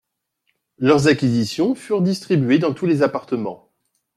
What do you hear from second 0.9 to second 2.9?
acquisitions furent distribuées dans tous